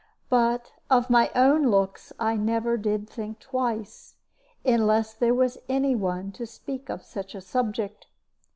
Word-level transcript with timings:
But 0.29 0.71
of 0.89 1.11
my 1.11 1.29
own 1.35 1.67
looks 1.69 2.11
I 2.19 2.35
never 2.35 2.75
did 2.75 3.07
think 3.07 3.37
twice, 3.39 4.15
unless 4.65 5.13
there 5.13 5.35
was 5.35 5.59
any 5.69 5.93
one 5.95 6.31
to 6.31 6.47
speak 6.47 6.89
of 6.89 7.03
such 7.03 7.35
a 7.35 7.39
subject. 7.41 8.07